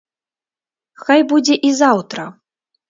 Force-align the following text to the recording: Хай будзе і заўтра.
Хай 1.03 1.21
будзе 1.35 1.61
і 1.71 1.77
заўтра. 1.85 2.23